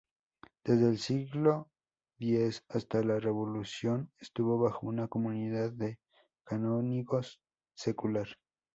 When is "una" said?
4.87-5.07